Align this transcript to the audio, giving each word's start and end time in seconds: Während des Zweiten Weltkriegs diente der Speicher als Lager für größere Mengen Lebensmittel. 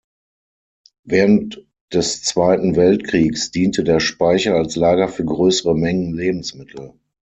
Während 1.03 1.63
des 1.93 2.23
Zweiten 2.23 2.75
Weltkriegs 2.75 3.51
diente 3.51 3.83
der 3.83 3.99
Speicher 3.99 4.55
als 4.55 4.75
Lager 4.75 5.07
für 5.07 5.23
größere 5.25 5.75
Mengen 5.75 6.15
Lebensmittel. 6.15 6.95